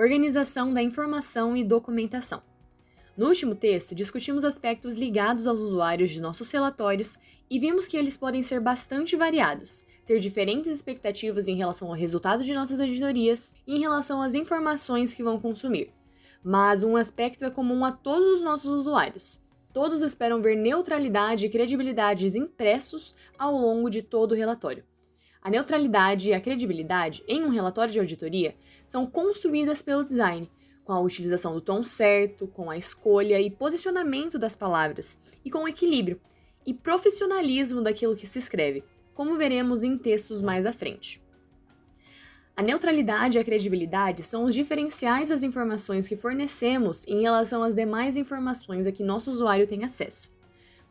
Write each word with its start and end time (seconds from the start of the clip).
Organização 0.00 0.72
da 0.72 0.80
informação 0.80 1.56
e 1.56 1.64
documentação. 1.64 2.40
No 3.16 3.26
último 3.26 3.56
texto, 3.56 3.96
discutimos 3.96 4.44
aspectos 4.44 4.94
ligados 4.94 5.44
aos 5.44 5.58
usuários 5.58 6.10
de 6.10 6.22
nossos 6.22 6.48
relatórios 6.52 7.16
e 7.50 7.58
vimos 7.58 7.88
que 7.88 7.96
eles 7.96 8.16
podem 8.16 8.40
ser 8.40 8.60
bastante 8.60 9.16
variados, 9.16 9.84
ter 10.06 10.20
diferentes 10.20 10.70
expectativas 10.70 11.48
em 11.48 11.56
relação 11.56 11.88
ao 11.88 11.94
resultado 11.94 12.44
de 12.44 12.54
nossas 12.54 12.80
auditorias 12.80 13.56
e 13.66 13.74
em 13.74 13.80
relação 13.80 14.22
às 14.22 14.34
informações 14.34 15.12
que 15.12 15.24
vão 15.24 15.40
consumir. 15.40 15.92
Mas 16.44 16.84
um 16.84 16.96
aspecto 16.96 17.44
é 17.44 17.50
comum 17.50 17.84
a 17.84 17.90
todos 17.90 18.36
os 18.36 18.40
nossos 18.40 18.70
usuários. 18.70 19.40
Todos 19.72 20.00
esperam 20.00 20.40
ver 20.40 20.56
neutralidade 20.56 21.44
e 21.44 21.50
credibilidades 21.50 22.36
impressos 22.36 23.16
ao 23.36 23.52
longo 23.52 23.90
de 23.90 24.00
todo 24.00 24.30
o 24.30 24.36
relatório. 24.36 24.84
A 25.40 25.50
neutralidade 25.50 26.28
e 26.28 26.34
a 26.34 26.40
credibilidade 26.40 27.22
em 27.28 27.42
um 27.44 27.48
relatório 27.48 27.92
de 27.92 27.98
auditoria 27.98 28.56
são 28.84 29.06
construídas 29.06 29.80
pelo 29.80 30.04
design, 30.04 30.50
com 30.84 30.92
a 30.92 31.00
utilização 31.00 31.54
do 31.54 31.60
tom 31.60 31.84
certo, 31.84 32.46
com 32.48 32.70
a 32.70 32.76
escolha 32.76 33.40
e 33.40 33.50
posicionamento 33.50 34.38
das 34.38 34.56
palavras, 34.56 35.18
e 35.44 35.50
com 35.50 35.64
o 35.64 35.68
equilíbrio 35.68 36.20
e 36.66 36.74
profissionalismo 36.74 37.82
daquilo 37.82 38.16
que 38.16 38.26
se 38.26 38.38
escreve, 38.38 38.82
como 39.14 39.36
veremos 39.36 39.82
em 39.82 39.96
textos 39.96 40.42
mais 40.42 40.66
à 40.66 40.72
frente. 40.72 41.22
A 42.56 42.62
neutralidade 42.62 43.38
e 43.38 43.40
a 43.40 43.44
credibilidade 43.44 44.24
são 44.24 44.44
os 44.44 44.52
diferenciais 44.52 45.28
das 45.28 45.44
informações 45.44 46.08
que 46.08 46.16
fornecemos 46.16 47.06
em 47.06 47.22
relação 47.22 47.62
às 47.62 47.72
demais 47.72 48.16
informações 48.16 48.84
a 48.86 48.90
que 48.90 49.04
nosso 49.04 49.30
usuário 49.30 49.66
tem 49.66 49.84
acesso. 49.84 50.28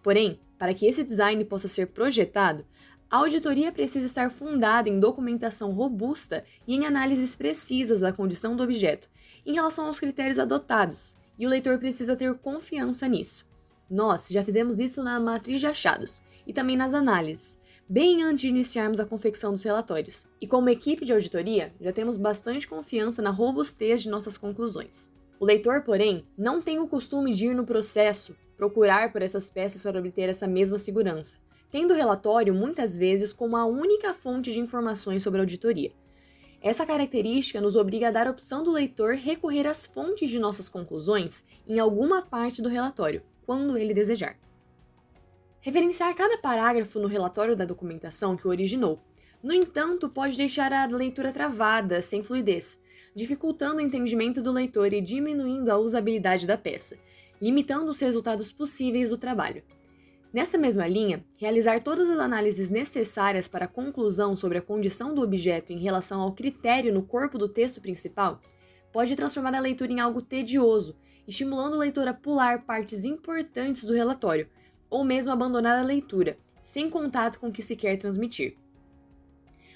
Porém, 0.02 0.40
para 0.58 0.74
que 0.74 0.86
esse 0.86 1.04
design 1.04 1.44
possa 1.44 1.68
ser 1.68 1.88
projetado, 1.88 2.66
a 3.10 3.18
auditoria 3.18 3.72
precisa 3.72 4.06
estar 4.06 4.30
fundada 4.30 4.90
em 4.90 5.00
documentação 5.00 5.72
robusta 5.72 6.44
e 6.68 6.76
em 6.76 6.86
análises 6.86 7.36
precisas 7.36 8.02
da 8.02 8.12
condição 8.12 8.56
do 8.56 8.64
objeto, 8.64 9.10
em 9.46 9.54
relação 9.54 9.86
aos 9.86 10.00
critérios 10.00 10.38
adotados, 10.38 11.16
e 11.40 11.46
o 11.46 11.50
leitor 11.50 11.78
precisa 11.78 12.16
ter 12.16 12.38
confiança 12.38 13.08
nisso. 13.08 13.46
Nós 13.90 14.28
já 14.28 14.44
fizemos 14.44 14.80
isso 14.80 15.02
na 15.02 15.20
matriz 15.20 15.62
de 15.62 15.68
achados 15.68 16.22
e 16.46 16.52
também 16.52 16.76
nas 16.76 16.94
análises, 16.94 17.58
bem 17.88 18.24
antes 18.24 18.42
de 18.42 18.50
iniciarmos 18.50 19.00
a 19.00 19.06
confecção 19.06 19.52
dos 19.52 19.64
relatórios. 19.64 20.28
E 20.42 20.48
como 20.48 20.68
equipe 20.68 21.06
de 21.06 21.14
auditoria, 21.14 21.74
já 21.80 21.94
temos 21.94 22.18
bastante 22.18 22.68
confiança 22.68 23.22
na 23.22 23.30
robustez 23.30 24.04
de 24.04 24.10
nossas 24.10 24.38
conclusões. 24.38 25.10
O 25.40 25.46
leitor, 25.46 25.84
porém, 25.84 26.26
não 26.38 26.62
tem 26.62 26.80
o 26.80 26.88
costume 26.88 27.34
de 27.34 27.48
ir 27.48 27.56
no 27.56 27.66
processo 27.66 28.36
procurar 28.58 29.14
por 29.14 29.22
essas 29.22 29.50
peças 29.50 29.84
para 29.84 30.00
obter 30.00 30.28
essa 30.28 30.48
mesma 30.48 30.80
segurança, 30.80 31.38
tendo 31.70 31.92
o 31.92 31.96
relatório 31.96 32.54
muitas 32.54 32.98
vezes 32.98 33.34
como 33.34 33.58
a 33.58 33.66
única 33.66 34.14
fonte 34.14 34.52
de 34.52 34.60
informações 34.60 35.24
sobre 35.24 35.40
a 35.40 35.44
auditoria. 35.44 35.92
Essa 36.62 36.86
característica 36.86 37.62
nos 37.62 37.76
obriga 37.76 38.08
a 38.08 38.12
dar 38.12 38.28
a 38.28 38.32
opção 38.32 38.64
do 38.64 38.72
leitor 38.72 39.16
recorrer 39.16 39.68
às 39.68 39.86
fontes 39.86 40.30
de 40.30 40.40
nossas 40.40 40.68
conclusões 40.68 41.44
em 41.68 41.80
alguma 41.80 42.22
parte 42.22 42.62
do 42.62 42.70
relatório, 42.70 43.22
quando 43.46 43.78
ele 43.78 43.94
desejar. 43.94 44.38
Referenciar 45.62 46.16
cada 46.16 46.38
parágrafo 46.38 47.00
no 47.00 47.08
relatório 47.08 47.56
da 47.56 47.66
documentação 47.66 48.36
que 48.36 48.48
o 48.48 48.50
originou. 48.50 49.00
No 49.44 49.54
entanto, 49.54 50.10
pode 50.10 50.36
deixar 50.36 50.74
a 50.74 50.86
leitura 50.88 51.32
travada, 51.32 52.02
sem 52.02 52.24
fluidez, 52.24 52.80
dificultando 53.14 53.78
o 53.78 53.82
entendimento 53.82 54.42
do 54.42 54.52
leitor 54.52 54.92
e 54.94 55.02
diminuindo 55.02 55.70
a 55.70 55.78
usabilidade 55.78 56.48
da 56.48 56.58
peça, 56.58 56.98
limitando 57.40 57.92
os 57.92 58.00
resultados 58.00 58.52
possíveis 58.52 59.10
do 59.10 59.18
trabalho. 59.18 59.64
Nesta 60.38 60.56
mesma 60.56 60.88
linha, 60.88 61.26
realizar 61.40 61.82
todas 61.82 62.08
as 62.08 62.20
análises 62.20 62.70
necessárias 62.70 63.48
para 63.48 63.66
a 63.66 63.68
conclusão 63.68 64.36
sobre 64.36 64.60
a 64.60 64.62
condição 64.62 65.16
do 65.16 65.24
objeto 65.24 65.74
em 65.74 65.80
relação 65.80 66.22
ao 66.22 66.32
critério 66.32 66.94
no 66.94 67.02
corpo 67.02 67.40
do 67.40 67.50
texto 67.50 67.82
principal 67.82 68.40
pode 68.94 69.16
transformar 69.16 69.56
a 69.56 69.60
leitura 69.60 69.92
em 69.92 70.00
algo 70.00 70.22
tedioso, 70.22 70.96
estimulando 71.28 71.74
o 71.74 71.80
leitor 71.80 72.08
a 72.08 72.14
pular 72.14 72.68
partes 72.68 73.04
importantes 73.04 73.84
do 73.84 73.96
relatório, 73.96 74.48
ou 74.92 75.04
mesmo 75.04 75.32
abandonar 75.32 75.80
a 75.80 75.84
leitura, 75.84 76.38
sem 76.62 76.88
contato 76.88 77.40
com 77.40 77.48
o 77.48 77.52
que 77.52 77.64
se 77.64 77.76
quer 77.76 77.98
transmitir. 77.98 78.56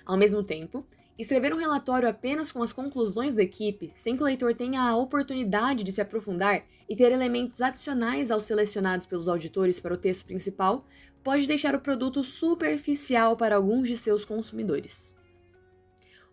Ao 0.05 0.15
mesmo 0.15 0.43
tempo, 0.43 0.85
escrever 1.21 1.53
um 1.53 1.57
relatório 1.57 2.09
apenas 2.09 2.51
com 2.51 2.63
as 2.63 2.73
conclusões 2.73 3.35
da 3.35 3.43
equipe, 3.43 3.91
sem 3.93 4.15
que 4.15 4.21
o 4.21 4.25
leitor 4.25 4.55
tenha 4.55 4.81
a 4.81 4.95
oportunidade 4.95 5.83
de 5.83 5.91
se 5.91 6.01
aprofundar 6.01 6.65
e 6.89 6.95
ter 6.95 7.11
elementos 7.11 7.61
adicionais 7.61 8.31
aos 8.31 8.43
selecionados 8.43 9.05
pelos 9.05 9.27
auditores 9.27 9.79
para 9.79 9.93
o 9.93 9.97
texto 9.97 10.25
principal, 10.25 10.85
pode 11.23 11.47
deixar 11.47 11.75
o 11.75 11.79
produto 11.79 12.23
superficial 12.23 13.37
para 13.37 13.55
alguns 13.55 13.87
de 13.87 13.97
seus 13.97 14.25
consumidores. 14.25 15.15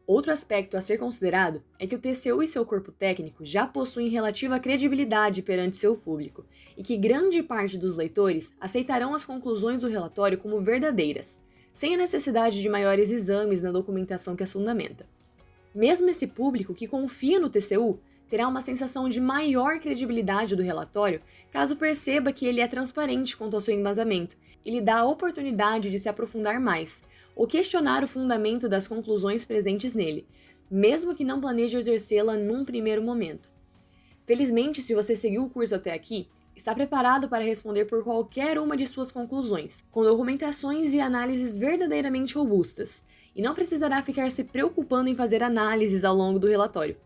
Outro 0.06 0.32
aspecto 0.32 0.75
a 0.75 0.81
ser 0.81 0.97
considerado 0.97 1.62
é 1.78 1.87
que 1.87 1.94
o 1.94 1.99
TCU 1.99 2.43
e 2.43 2.49
seu 2.49 2.65
corpo 2.65 2.91
técnico 2.91 3.44
já 3.44 3.66
possuem 3.66 4.09
relativa 4.09 4.59
credibilidade 4.59 5.43
perante 5.43 5.76
seu 5.76 5.99
público 5.99 6.47
e 6.78 6.82
que 6.82 6.97
grande 6.97 7.43
parte 7.43 7.76
dos 7.76 7.94
leitores 7.94 8.56
aceitarão 8.59 9.15
as 9.15 9.26
conclusões 9.26 9.82
do 9.82 9.87
relatório 9.87 10.38
como 10.38 10.62
verdadeiras, 10.62 11.44
sem 11.73 11.95
a 11.95 11.99
necessidade 11.99 12.61
de 12.61 12.69
maiores 12.69 13.11
exames 13.11 13.62
na 13.62 13.71
documentação 13.71 14.34
que 14.34 14.43
as 14.43 14.53
fundamenta. 14.53 15.06
Mesmo 15.75 16.09
esse 16.09 16.27
público 16.27 16.75
que 16.75 16.89
confia 16.89 17.39
no 17.39 17.51
TCU 17.51 18.01
terá 18.29 18.47
uma 18.47 18.61
sensação 18.61 19.09
de 19.09 19.21
maior 19.21 19.79
credibilidade 19.79 20.55
do 20.55 20.62
relatório 20.62 21.23
caso 21.51 21.77
perceba 21.77 22.33
que 22.33 22.47
ele 22.47 22.61
é 22.61 22.67
transparente 22.67 23.37
quanto 23.37 23.55
ao 23.55 23.61
seu 23.61 23.75
embasamento 23.75 24.37
e 24.65 24.71
lhe 24.71 24.81
dá 24.81 24.99
a 24.99 25.05
oportunidade 25.06 25.91
de 25.91 25.99
se 25.99 26.09
aprofundar 26.09 26.61
mais, 26.61 27.03
ou 27.34 27.47
questionar 27.47 28.05
o 28.05 28.09
fundamento 28.09 28.69
das 28.69 28.87
conclusões 28.87 29.45
presentes 29.45 29.95
nele, 29.95 30.27
mesmo 30.71 31.15
que 31.15 31.25
não 31.25 31.41
planeje 31.41 31.77
exercê-la 31.77 32.37
num 32.37 32.65
primeiro 32.65 33.03
momento. 33.03 33.50
Felizmente, 34.27 34.83
se 34.83 34.95
você 34.95 35.17
seguiu 35.17 35.45
o 35.45 35.49
curso 35.49 35.75
até 35.75 35.95
aqui, 35.95 36.29
está 36.58 36.74
preparado 36.74 37.28
para 37.28 37.44
responder 37.44 37.84
por 37.84 38.02
qualquer 38.02 38.58
uma 38.58 38.76
de 38.76 38.84
suas 38.84 39.12
conclusões, 39.12 39.84
com 39.92 40.02
documentações 40.02 40.92
e 40.92 41.00
análises 41.00 41.56
verdadeiramente 41.56 42.34
robustas, 42.34 43.04
e 43.34 43.41
não 43.41 43.54
precisará 43.54 44.02
ficar 44.02 44.28
se 44.32 44.42
preocupando 44.42 45.08
em 45.08 45.14
fazer 45.14 45.41
análises 45.41 46.04
ao 46.04 46.16
longo 46.16 46.38
do 46.38 46.48
relatório. 46.48 46.96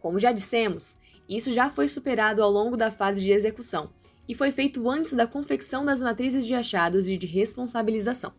Como 0.00 0.18
já 0.18 0.32
dissemos, 0.32 0.98
isso 1.28 1.52
já 1.52 1.70
foi 1.70 1.86
superado 1.86 2.42
ao 2.42 2.50
longo 2.50 2.76
da 2.76 2.90
fase 2.90 3.22
de 3.22 3.30
execução 3.30 3.90
e 4.28 4.34
foi 4.34 4.50
feito 4.50 4.90
antes 4.90 5.12
da 5.12 5.24
confecção 5.24 5.84
das 5.84 6.02
matrizes 6.02 6.44
de 6.44 6.54
achados 6.54 7.08
e 7.08 7.16
de 7.16 7.28
responsabilização. 7.28 8.32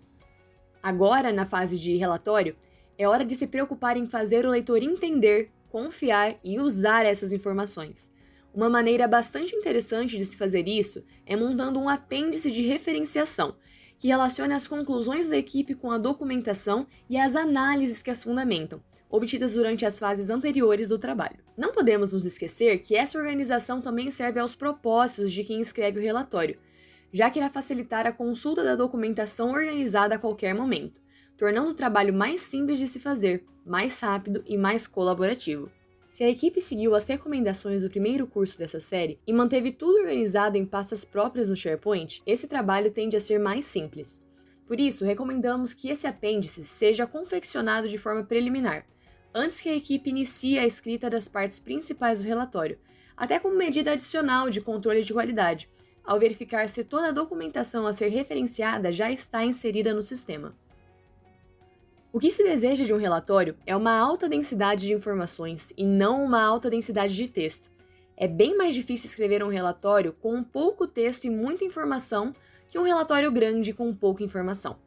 Agora, 0.83 1.31
na 1.31 1.45
fase 1.45 1.79
de 1.79 1.95
relatório, 1.95 2.57
é 2.97 3.07
hora 3.07 3.23
de 3.23 3.35
se 3.35 3.47
preocupar 3.47 3.95
em 3.95 4.05
fazer 4.05 4.45
o 4.45 4.49
leitor 4.49 4.83
entender, 4.83 5.49
confiar 5.69 6.35
e 6.43 6.59
usar 6.59 7.05
essas 7.05 7.31
informações. 7.31 8.11
Uma 8.57 8.71
maneira 8.71 9.07
bastante 9.07 9.55
interessante 9.55 10.17
de 10.17 10.25
se 10.25 10.35
fazer 10.35 10.67
isso 10.67 11.05
é 11.27 11.35
montando 11.35 11.79
um 11.79 11.87
apêndice 11.87 12.49
de 12.49 12.63
referenciação, 12.63 13.55
que 13.99 14.07
relacione 14.07 14.51
as 14.51 14.67
conclusões 14.67 15.27
da 15.27 15.37
equipe 15.37 15.75
com 15.75 15.91
a 15.91 15.99
documentação 15.99 16.87
e 17.07 17.19
as 17.19 17.35
análises 17.35 18.01
que 18.01 18.09
as 18.09 18.23
fundamentam, 18.23 18.81
obtidas 19.11 19.53
durante 19.53 19.85
as 19.85 19.99
fases 19.99 20.31
anteriores 20.31 20.89
do 20.89 20.97
trabalho. 20.97 21.37
Não 21.55 21.71
podemos 21.71 22.13
nos 22.13 22.25
esquecer 22.25 22.79
que 22.79 22.95
essa 22.95 23.19
organização 23.19 23.79
também 23.79 24.09
serve 24.09 24.39
aos 24.39 24.55
propósitos 24.55 25.31
de 25.31 25.43
quem 25.43 25.61
escreve 25.61 25.99
o 25.99 26.03
relatório, 26.03 26.57
já 27.13 27.29
que 27.29 27.37
irá 27.37 27.51
facilitar 27.51 28.07
a 28.07 28.11
consulta 28.11 28.63
da 28.63 28.75
documentação 28.75 29.51
organizada 29.51 30.15
a 30.15 30.19
qualquer 30.19 30.55
momento, 30.55 30.99
tornando 31.37 31.69
o 31.69 31.75
trabalho 31.75 32.11
mais 32.11 32.41
simples 32.41 32.79
de 32.79 32.87
se 32.87 32.99
fazer, 32.99 33.45
mais 33.63 33.99
rápido 33.99 34.43
e 34.47 34.57
mais 34.57 34.87
colaborativo. 34.87 35.71
Se 36.07 36.23
a 36.23 36.29
equipe 36.29 36.61
seguiu 36.61 36.95
as 36.95 37.05
recomendações 37.05 37.83
do 37.83 37.89
primeiro 37.89 38.25
curso 38.25 38.57
dessa 38.57 38.79
série 38.79 39.19
e 39.27 39.33
manteve 39.33 39.73
tudo 39.73 39.99
organizado 39.99 40.57
em 40.57 40.65
pastas 40.65 41.03
próprias 41.03 41.49
no 41.49 41.55
SharePoint, 41.55 42.21
esse 42.25 42.47
trabalho 42.47 42.91
tende 42.91 43.17
a 43.17 43.19
ser 43.19 43.39
mais 43.39 43.65
simples. 43.65 44.23
Por 44.65 44.79
isso, 44.79 45.03
recomendamos 45.03 45.73
que 45.73 45.89
esse 45.89 46.07
apêndice 46.07 46.65
seja 46.65 47.05
confeccionado 47.05 47.89
de 47.89 47.97
forma 47.97 48.23
preliminar, 48.23 48.85
antes 49.33 49.59
que 49.59 49.69
a 49.69 49.75
equipe 49.75 50.09
inicie 50.09 50.57
a 50.57 50.65
escrita 50.65 51.09
das 51.09 51.27
partes 51.27 51.59
principais 51.59 52.21
do 52.21 52.27
relatório, 52.27 52.79
até 53.15 53.37
como 53.37 53.55
medida 53.55 53.91
adicional 53.91 54.49
de 54.49 54.61
controle 54.61 55.03
de 55.03 55.13
qualidade, 55.13 55.69
ao 56.03 56.19
verificar 56.19 56.69
se 56.69 56.85
toda 56.85 57.07
a 57.07 57.11
documentação 57.11 57.85
a 57.85 57.91
ser 57.91 58.07
referenciada 58.07 58.91
já 58.93 59.11
está 59.11 59.43
inserida 59.43 59.93
no 59.93 60.01
sistema. 60.01 60.55
O 62.17 62.19
que 62.19 62.31
se 62.31 62.43
deseja 62.43 62.83
de 62.83 62.91
um 62.91 62.97
relatório 62.97 63.55
é 63.63 63.75
uma 63.75 63.95
alta 63.95 64.27
densidade 64.27 64.87
de 64.87 64.91
informações 64.91 65.71
e 65.77 65.85
não 65.85 66.25
uma 66.25 66.41
alta 66.41 66.67
densidade 66.67 67.13
de 67.13 67.27
texto. 67.27 67.69
É 68.17 68.27
bem 68.27 68.57
mais 68.57 68.73
difícil 68.73 69.05
escrever 69.05 69.43
um 69.43 69.49
relatório 69.49 70.11
com 70.13 70.43
pouco 70.43 70.87
texto 70.87 71.25
e 71.25 71.29
muita 71.29 71.63
informação 71.63 72.33
que 72.67 72.79
um 72.79 72.81
relatório 72.81 73.31
grande 73.31 73.71
com 73.71 73.93
pouca 73.93 74.23
informação. 74.23 74.79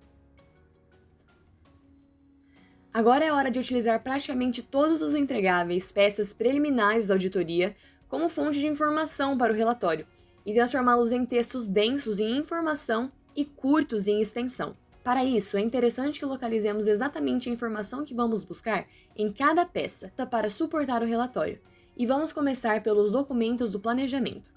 Agora 2.93 3.25
é 3.25 3.33
hora 3.33 3.49
de 3.49 3.61
utilizar 3.61 4.03
praticamente 4.03 4.61
todos 4.61 5.01
os 5.01 5.15
entregáveis, 5.15 5.93
peças 5.93 6.33
preliminares 6.33 7.07
da 7.07 7.15
auditoria, 7.15 7.77
como 8.09 8.29
fonte 8.29 8.59
de 8.59 8.67
informação 8.67 9.39
para 9.39 9.53
o 9.53 9.57
relatório 9.57 10.05
e 10.45 10.53
transformá-los 10.53 11.13
em 11.13 11.25
textos 11.25 11.69
densos 11.69 12.19
em 12.19 12.39
informação 12.39 13.13
e 13.37 13.45
curtos 13.45 14.09
em 14.09 14.21
extensão. 14.21 14.75
Para 15.03 15.25
isso, 15.25 15.57
é 15.57 15.61
interessante 15.61 16.19
que 16.19 16.27
localizemos 16.27 16.87
exatamente 16.87 17.49
a 17.49 17.53
informação 17.53 18.05
que 18.05 18.15
vamos 18.15 18.45
buscar 18.45 18.87
em 19.17 19.33
cada 19.33 19.65
peça 19.65 20.13
para 20.31 20.51
suportar 20.51 21.03
o 21.03 21.07
relatório, 21.07 21.59
e 21.97 22.07
vamos 22.07 22.33
começar 22.33 22.83
pelos 22.83 23.13
documentos 23.13 23.71
do 23.71 23.81
planejamento. 23.81 24.51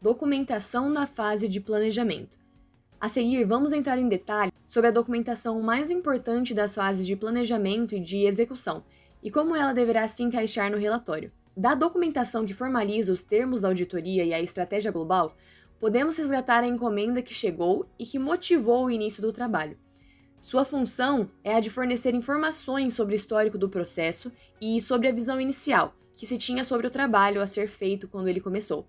Documentação 0.00 0.88
na 0.88 1.06
fase 1.06 1.48
de 1.48 1.60
planejamento. 1.60 2.38
A 3.00 3.08
seguir, 3.08 3.44
vamos 3.44 3.72
entrar 3.72 3.98
em 3.98 4.08
detalhe 4.08 4.52
sobre 4.66 4.88
a 4.88 4.92
documentação 4.92 5.60
mais 5.62 5.90
importante 5.90 6.54
das 6.54 6.74
fases 6.74 7.06
de 7.06 7.14
planejamento 7.14 7.94
e 7.94 8.00
de 8.00 8.26
execução 8.26 8.84
e 9.22 9.30
como 9.30 9.54
ela 9.54 9.72
deverá 9.72 10.06
se 10.08 10.22
encaixar 10.22 10.70
no 10.70 10.76
relatório. 10.76 11.32
Da 11.56 11.74
documentação 11.74 12.44
que 12.44 12.54
formaliza 12.54 13.12
os 13.12 13.22
termos 13.22 13.62
da 13.62 13.68
auditoria 13.68 14.24
e 14.24 14.32
a 14.32 14.40
estratégia 14.40 14.92
global, 14.92 15.36
podemos 15.80 16.16
resgatar 16.16 16.62
a 16.62 16.68
encomenda 16.68 17.22
que 17.22 17.34
chegou 17.34 17.86
e 17.98 18.04
que 18.04 18.18
motivou 18.18 18.86
o 18.86 18.90
início 18.90 19.22
do 19.22 19.32
trabalho. 19.32 19.78
Sua 20.40 20.64
função 20.64 21.28
é 21.42 21.54
a 21.54 21.60
de 21.60 21.70
fornecer 21.70 22.14
informações 22.14 22.94
sobre 22.94 23.14
o 23.14 23.16
histórico 23.16 23.58
do 23.58 23.68
processo 23.68 24.30
e 24.60 24.80
sobre 24.80 25.08
a 25.08 25.12
visão 25.12 25.40
inicial 25.40 25.94
que 26.18 26.26
se 26.26 26.36
tinha 26.36 26.64
sobre 26.64 26.84
o 26.84 26.90
trabalho 26.90 27.40
a 27.40 27.46
ser 27.46 27.68
feito 27.68 28.08
quando 28.08 28.26
ele 28.26 28.40
começou. 28.40 28.88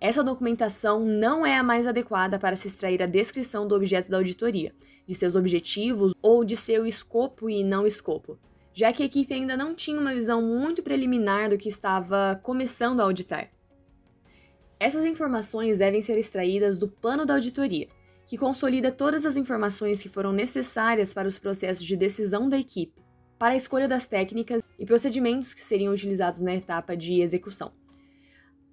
Essa 0.00 0.22
documentação 0.22 1.00
não 1.04 1.44
é 1.44 1.56
a 1.56 1.62
mais 1.62 1.88
adequada 1.88 2.38
para 2.38 2.54
se 2.54 2.68
extrair 2.68 3.02
a 3.02 3.06
descrição 3.06 3.66
do 3.66 3.74
objeto 3.74 4.08
da 4.08 4.16
auditoria, 4.16 4.72
de 5.04 5.12
seus 5.12 5.34
objetivos 5.34 6.12
ou 6.22 6.44
de 6.44 6.56
seu 6.56 6.86
escopo 6.86 7.50
e 7.50 7.64
não 7.64 7.84
escopo, 7.84 8.38
já 8.72 8.92
que 8.92 9.02
a 9.02 9.06
equipe 9.06 9.34
ainda 9.34 9.56
não 9.56 9.74
tinha 9.74 10.00
uma 10.00 10.14
visão 10.14 10.40
muito 10.40 10.80
preliminar 10.80 11.50
do 11.50 11.58
que 11.58 11.68
estava 11.68 12.38
começando 12.44 13.00
a 13.00 13.04
auditar. 13.04 13.50
Essas 14.80 15.04
informações 15.04 15.78
devem 15.78 16.00
ser 16.00 16.16
extraídas 16.16 16.78
do 16.78 16.86
plano 16.86 17.26
da 17.26 17.34
auditoria, 17.34 17.88
que 18.24 18.38
consolida 18.38 18.92
todas 18.92 19.26
as 19.26 19.36
informações 19.36 20.02
que 20.02 20.08
foram 20.08 20.32
necessárias 20.32 21.12
para 21.12 21.26
os 21.26 21.38
processos 21.38 21.84
de 21.84 21.96
decisão 21.96 22.48
da 22.48 22.58
equipe, 22.58 23.02
para 23.38 23.54
a 23.54 23.56
escolha 23.56 23.88
das 23.88 24.06
técnicas 24.06 24.62
e 24.78 24.84
procedimentos 24.84 25.52
que 25.52 25.62
seriam 25.62 25.92
utilizados 25.92 26.40
na 26.40 26.54
etapa 26.54 26.96
de 26.96 27.20
execução. 27.20 27.72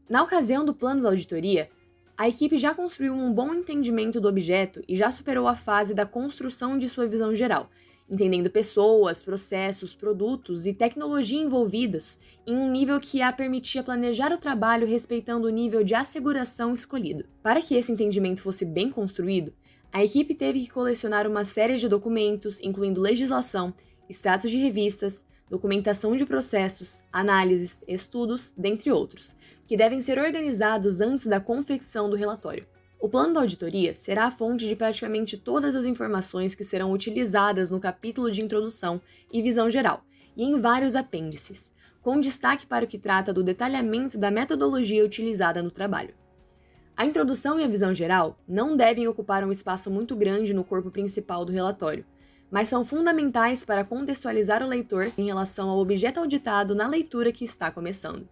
Na 0.07 0.21
ocasião 0.21 0.63
do 0.63 0.75
plano 0.75 1.01
da 1.01 1.09
auditoria, 1.09 1.69
a 2.15 2.29
equipe 2.29 2.55
já 2.55 2.75
construiu 2.75 3.13
um 3.13 3.33
bom 3.33 3.53
entendimento 3.53 4.21
do 4.21 4.27
objeto 4.27 4.81
e 4.87 4.95
já 4.95 5.09
superou 5.09 5.47
a 5.47 5.55
fase 5.55 5.93
da 5.93 6.05
construção 6.05 6.77
de 6.77 6.87
sua 6.87 7.07
visão 7.07 7.33
geral, 7.33 7.69
entendendo 8.09 8.49
pessoas, 8.49 9.23
processos, 9.23 9.95
produtos 9.95 10.67
e 10.67 10.73
tecnologia 10.73 11.41
envolvidos 11.41 12.19
em 12.45 12.55
um 12.55 12.71
nível 12.71 12.99
que 12.99 13.21
a 13.21 13.33
permitia 13.33 13.83
planejar 13.83 14.31
o 14.31 14.37
trabalho 14.37 14.87
respeitando 14.87 15.47
o 15.47 15.51
nível 15.51 15.83
de 15.83 15.95
asseguração 15.95 16.73
escolhido. 16.73 17.25
Para 17.41 17.61
que 17.61 17.75
esse 17.75 17.91
entendimento 17.91 18.41
fosse 18.41 18.63
bem 18.63 18.91
construído, 18.91 19.53
a 19.91 20.03
equipe 20.03 20.35
teve 20.35 20.61
que 20.61 20.69
colecionar 20.69 21.27
uma 21.27 21.45
série 21.45 21.77
de 21.77 21.87
documentos, 21.87 22.59
incluindo 22.61 23.01
legislação, 23.01 23.73
extratos 24.09 24.51
de 24.51 24.57
revistas, 24.57 25.25
documentação 25.49 26.15
de 26.15 26.25
processos, 26.25 27.01
análises, 27.11 27.83
estudos, 27.87 28.53
dentre 28.57 28.91
outros, 28.91 29.35
que 29.65 29.77
devem 29.77 30.01
ser 30.01 30.19
organizados 30.19 31.01
antes 31.01 31.27
da 31.27 31.39
confecção 31.39 32.09
do 32.09 32.15
relatório. 32.15 32.67
O 33.05 33.07
plano 33.07 33.35
da 33.35 33.41
auditoria 33.41 33.93
será 33.93 34.25
a 34.25 34.31
fonte 34.31 34.67
de 34.67 34.75
praticamente 34.75 35.37
todas 35.37 35.75
as 35.75 35.85
informações 35.85 36.55
que 36.55 36.63
serão 36.63 36.91
utilizadas 36.91 37.69
no 37.69 37.79
capítulo 37.79 38.31
de 38.31 38.43
introdução 38.43 38.99
e 39.31 39.43
visão 39.43 39.69
geral, 39.69 40.03
e 40.35 40.43
em 40.43 40.59
vários 40.59 40.95
apêndices, 40.95 41.71
com 42.01 42.19
destaque 42.19 42.65
para 42.65 42.83
o 42.83 42.87
que 42.87 42.97
trata 42.97 43.31
do 43.31 43.43
detalhamento 43.43 44.17
da 44.17 44.31
metodologia 44.31 45.05
utilizada 45.05 45.61
no 45.61 45.69
trabalho. 45.69 46.15
A 46.97 47.05
introdução 47.05 47.59
e 47.59 47.63
a 47.63 47.67
visão 47.67 47.93
geral 47.93 48.39
não 48.47 48.75
devem 48.75 49.07
ocupar 49.07 49.43
um 49.43 49.51
espaço 49.51 49.91
muito 49.91 50.15
grande 50.15 50.51
no 50.51 50.63
corpo 50.63 50.89
principal 50.89 51.45
do 51.45 51.51
relatório, 51.51 52.03
mas 52.49 52.69
são 52.69 52.83
fundamentais 52.83 53.63
para 53.63 53.83
contextualizar 53.83 54.63
o 54.63 54.67
leitor 54.67 55.11
em 55.15 55.27
relação 55.27 55.69
ao 55.69 55.77
objeto 55.77 56.19
auditado 56.19 56.73
na 56.73 56.87
leitura 56.87 57.31
que 57.31 57.43
está 57.45 57.69
começando. 57.69 58.27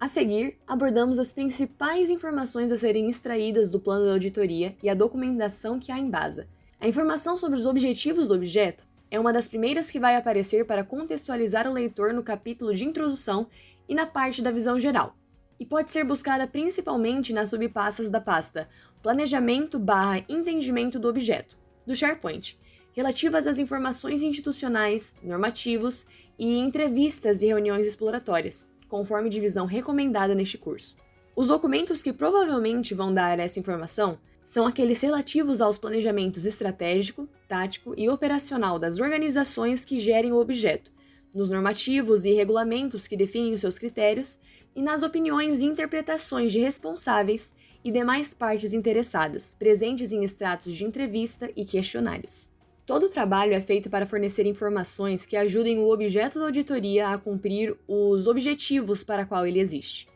A 0.00 0.08
seguir, 0.08 0.58
abordamos 0.66 1.18
as 1.18 1.32
principais 1.32 2.10
informações 2.10 2.72
a 2.72 2.76
serem 2.76 3.08
extraídas 3.08 3.70
do 3.70 3.80
plano 3.80 4.04
da 4.04 4.12
auditoria 4.12 4.76
e 4.82 4.88
a 4.88 4.94
documentação 4.94 5.78
que 5.78 5.92
a 5.92 5.98
embasa. 5.98 6.48
A 6.80 6.88
informação 6.88 7.38
sobre 7.38 7.58
os 7.58 7.64
objetivos 7.64 8.28
do 8.28 8.34
objeto 8.34 8.84
é 9.10 9.18
uma 9.18 9.32
das 9.32 9.48
primeiras 9.48 9.90
que 9.90 10.00
vai 10.00 10.16
aparecer 10.16 10.66
para 10.66 10.84
contextualizar 10.84 11.68
o 11.68 11.72
leitor 11.72 12.12
no 12.12 12.22
capítulo 12.22 12.74
de 12.74 12.84
introdução 12.84 13.46
e 13.88 13.94
na 13.94 14.04
parte 14.04 14.42
da 14.42 14.50
visão 14.50 14.78
geral, 14.78 15.16
e 15.58 15.64
pode 15.64 15.90
ser 15.90 16.04
buscada 16.04 16.46
principalmente 16.46 17.32
nas 17.32 17.50
subpastas 17.50 18.10
da 18.10 18.20
pasta 18.20 18.68
Planejamento 19.00 19.78
barra 19.78 20.24
Entendimento 20.28 20.98
do 20.98 21.08
Objeto, 21.08 21.56
do 21.86 21.94
SharePoint, 21.94 22.58
relativas 22.92 23.46
às 23.46 23.58
informações 23.58 24.22
institucionais, 24.22 25.16
normativos 25.22 26.04
e 26.38 26.58
entrevistas 26.58 27.40
e 27.42 27.46
reuniões 27.46 27.86
exploratórias 27.86 28.73
conforme 28.88 29.28
divisão 29.28 29.66
recomendada 29.66 30.34
neste 30.34 30.58
curso. 30.58 30.96
Os 31.36 31.48
documentos 31.48 32.02
que 32.02 32.12
provavelmente 32.12 32.94
vão 32.94 33.12
dar 33.12 33.38
essa 33.38 33.58
informação 33.58 34.18
são 34.42 34.66
aqueles 34.66 35.00
relativos 35.00 35.60
aos 35.60 35.78
planejamentos 35.78 36.44
estratégico, 36.44 37.28
tático 37.48 37.94
e 37.96 38.08
operacional 38.08 38.78
das 38.78 39.00
organizações 39.00 39.84
que 39.84 39.98
gerem 39.98 40.32
o 40.32 40.38
objeto, 40.38 40.92
nos 41.34 41.48
normativos 41.48 42.24
e 42.24 42.32
regulamentos 42.32 43.08
que 43.08 43.16
definem 43.16 43.54
os 43.54 43.60
seus 43.60 43.78
critérios 43.78 44.38
e 44.76 44.82
nas 44.82 45.02
opiniões 45.02 45.60
e 45.60 45.64
interpretações 45.64 46.52
de 46.52 46.60
responsáveis 46.60 47.54
e 47.82 47.90
demais 47.90 48.32
partes 48.32 48.72
interessadas, 48.72 49.54
presentes 49.54 50.12
em 50.12 50.22
extratos 50.22 50.74
de 50.74 50.84
entrevista 50.84 51.50
e 51.56 51.64
questionários. 51.64 52.53
Todo 52.86 53.06
o 53.06 53.08
trabalho 53.08 53.54
é 53.54 53.60
feito 53.62 53.88
para 53.88 54.04
fornecer 54.04 54.44
informações 54.44 55.24
que 55.24 55.38
ajudem 55.38 55.78
o 55.78 55.90
objeto 55.90 56.38
da 56.38 56.44
auditoria 56.44 57.08
a 57.08 57.16
cumprir 57.16 57.74
os 57.88 58.26
objetivos 58.26 59.02
para 59.02 59.24
qual 59.24 59.46
ele 59.46 59.58
existe. 59.58 60.06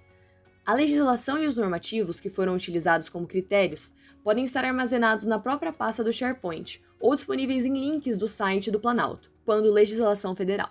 A 0.67 0.75
legislação 0.75 1.38
e 1.38 1.47
os 1.47 1.56
normativos 1.56 2.20
que 2.20 2.29
foram 2.29 2.55
utilizados 2.55 3.09
como 3.09 3.26
critérios 3.26 3.91
podem 4.23 4.44
estar 4.44 4.67
armazenados 4.67 5.25
na 5.25 5.38
própria 5.38 5.73
pasta 5.73 6.05
do 6.05 6.12
SharePoint 6.12 6.82
ou 7.00 7.15
disponíveis 7.15 7.65
em 7.65 7.73
links 7.73 8.19
do 8.19 8.29
site 8.29 8.70
do 8.70 8.79
Planalto, 8.79 9.32
quando 9.47 9.73
legislação 9.73 10.37
federal. 10.37 10.69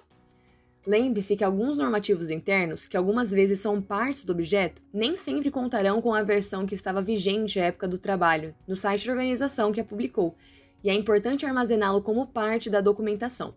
Lembre-se 0.86 1.36
que 1.36 1.44
alguns 1.44 1.78
normativos 1.78 2.30
internos, 2.30 2.86
que 2.86 2.96
algumas 2.96 3.32
vezes 3.32 3.60
são 3.60 3.82
partes 3.82 4.24
do 4.24 4.34
objeto, 4.34 4.84
nem 4.94 5.16
sempre 5.16 5.50
contarão 5.50 6.00
com 6.00 6.14
a 6.14 6.22
versão 6.22 6.68
que 6.68 6.76
estava 6.76 7.02
vigente 7.02 7.60
à 7.60 7.66
época 7.66 7.88
do 7.88 7.98
trabalho, 7.98 8.54
no 8.68 8.76
site 8.76 9.08
da 9.08 9.14
organização 9.14 9.72
que 9.72 9.82
a 9.82 9.84
publicou, 9.84 10.36
e 10.84 10.90
é 10.90 10.94
importante 10.94 11.46
armazená-lo 11.46 12.02
como 12.02 12.28
parte 12.28 12.70
da 12.70 12.82
documentação. 12.82 13.54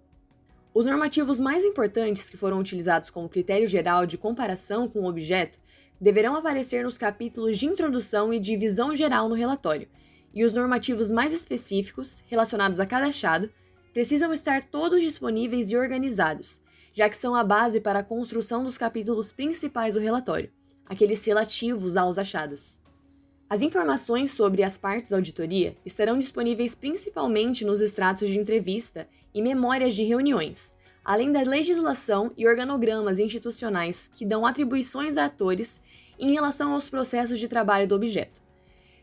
Os 0.73 0.87
normativos 0.87 1.41
mais 1.41 1.65
importantes 1.65 2.31
que 2.31 2.37
foram 2.37 2.59
utilizados 2.59 3.11
como 3.11 3.29
critério 3.29 3.67
geral 3.67 4.07
de 4.07 4.17
comparação 4.17 4.89
com 4.89 5.01
o 5.01 5.09
objeto 5.09 5.59
deverão 6.01 6.35
aparecer 6.35 6.85
nos 6.85 6.97
capítulos 6.97 7.59
de 7.59 7.67
introdução 7.67 8.33
e 8.33 8.39
de 8.39 8.57
visão 8.57 8.95
geral 8.95 9.29
no 9.29 9.35
relatório, 9.35 9.89
e 10.33 10.45
os 10.45 10.53
normativos 10.53 11.11
mais 11.11 11.33
específicos, 11.33 12.23
relacionados 12.27 12.81
a 12.81 12.87
cada 12.87 13.07
achado, 13.07 13.51
precisam 13.93 14.33
estar 14.33 14.65
todos 14.65 15.03
disponíveis 15.03 15.71
e 15.71 15.77
organizados, 15.77 16.61
já 16.93 17.09
que 17.09 17.17
são 17.17 17.35
a 17.35 17.45
base 17.45 17.81
para 17.81 17.99
a 17.99 18.05
construção 18.05 18.65
dos 18.65 18.79
capítulos 18.79 19.33
principais 19.33 19.95
do 19.95 20.01
relatório, 20.01 20.51
aqueles 20.87 21.25
relativos 21.25 21.97
aos 21.97 22.19
achados. 22.19 22.80
As 23.51 23.63
informações 23.63 24.31
sobre 24.31 24.63
as 24.63 24.79
partes 24.79 25.11
da 25.11 25.17
auditoria 25.17 25.77
estarão 25.85 26.17
disponíveis 26.17 26.77
principalmente 26.77 27.65
nos 27.65 27.81
extratos 27.81 28.29
de 28.29 28.39
entrevista 28.39 29.09
e 29.35 29.43
memórias 29.43 29.93
de 29.93 30.05
reuniões, 30.05 30.73
além 31.05 31.33
da 31.33 31.43
legislação 31.43 32.31
e 32.37 32.47
organogramas 32.47 33.19
institucionais 33.19 34.09
que 34.15 34.25
dão 34.25 34.47
atribuições 34.47 35.17
a 35.17 35.25
atores 35.25 35.81
em 36.17 36.33
relação 36.33 36.75
aos 36.75 36.89
processos 36.89 37.41
de 37.41 37.49
trabalho 37.49 37.89
do 37.89 37.97
objeto. 37.97 38.41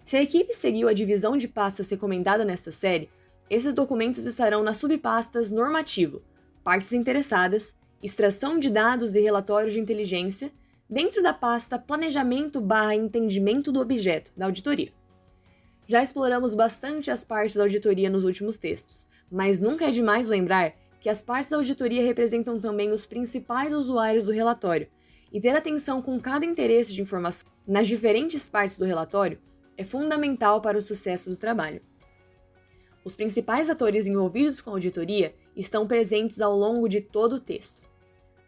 Se 0.02 0.16
a 0.16 0.24
equipe 0.24 0.54
seguiu 0.54 0.88
a 0.88 0.94
divisão 0.94 1.36
de 1.36 1.50
pastas 1.50 1.90
recomendada 1.90 2.46
nesta 2.46 2.72
série, 2.72 3.10
esses 3.50 3.74
documentos 3.74 4.26
estarão 4.26 4.64
nas 4.64 4.78
subpastas 4.78 5.52
Normativo, 5.52 6.22
Partes 6.64 6.94
Interessadas, 6.94 7.76
Extração 8.02 8.58
de 8.58 8.70
Dados 8.70 9.14
e 9.14 9.20
Relatórios 9.20 9.74
de 9.74 9.82
Inteligência 9.82 10.54
dentro 10.90 11.22
da 11.22 11.34
pasta 11.34 11.78
Planejamento 11.78 12.62
barra 12.62 12.96
Entendimento 12.96 13.72
do 13.72 13.82
Objeto, 13.82 14.32
da 14.38 14.46
auditoria. 14.46 14.94
Já 15.86 16.02
exploramos 16.02 16.56
bastante 16.56 17.12
as 17.12 17.24
partes 17.24 17.56
da 17.56 17.64
auditoria 17.64 18.10
nos 18.10 18.24
últimos 18.24 18.58
textos, 18.58 19.08
mas 19.32 19.60
nunca 19.60 19.86
é 19.88 19.92
demais 19.92 20.28
lembrar 20.28 20.74
que 21.00 21.10
as 21.10 21.22
partes 21.22 21.50
da 21.50 21.58
auditoria 21.58 22.04
representam 22.04 22.60
também 22.60 22.92
os 22.92 23.06
principais 23.06 23.74
usuários 23.74 24.26
do 24.26 24.32
relatório, 24.32 24.88
e 25.32 25.42
ter 25.42 25.56
atenção 25.56 26.02
com 26.02 26.20
cada 26.20 26.46
interesse 26.46 26.94
de 26.94 27.02
informação 27.02 27.50
nas 27.68 27.88
diferentes 27.88 28.48
partes 28.48 28.78
do 28.78 28.86
relatório 28.86 29.40
é 29.76 29.84
fundamental 29.84 30.62
para 30.62 30.78
o 30.78 30.82
sucesso 30.82 31.30
do 31.30 31.36
trabalho. 31.36 31.82
Os 33.04 33.14
principais 33.14 33.70
atores 33.70 34.08
envolvidos 34.08 34.60
com 34.62 34.70
a 34.70 34.74
auditoria 34.74 35.36
estão 35.56 35.86
presentes 35.86 36.42
ao 36.42 36.56
longo 36.56 36.88
de 36.88 37.02
todo 37.02 37.34
o 37.34 37.40
texto. 37.40 37.82